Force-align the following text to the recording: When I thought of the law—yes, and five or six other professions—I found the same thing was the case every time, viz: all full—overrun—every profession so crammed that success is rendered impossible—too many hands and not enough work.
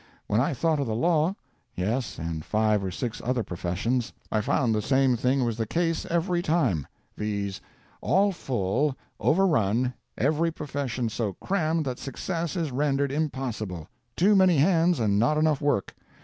When 0.25 0.41
I 0.41 0.55
thought 0.55 0.79
of 0.79 0.87
the 0.87 0.95
law—yes, 0.95 2.17
and 2.17 2.43
five 2.43 2.83
or 2.83 2.89
six 2.89 3.21
other 3.23 3.43
professions—I 3.43 4.41
found 4.41 4.73
the 4.73 4.81
same 4.81 5.15
thing 5.15 5.45
was 5.45 5.57
the 5.57 5.67
case 5.67 6.07
every 6.07 6.41
time, 6.41 6.87
viz: 7.15 7.61
all 8.01 8.31
full—overrun—every 8.31 10.49
profession 10.53 11.07
so 11.07 11.33
crammed 11.33 11.85
that 11.85 11.99
success 11.99 12.55
is 12.55 12.71
rendered 12.71 13.11
impossible—too 13.11 14.35
many 14.35 14.57
hands 14.57 14.99
and 14.99 15.19
not 15.19 15.37
enough 15.37 15.61
work. 15.61 15.93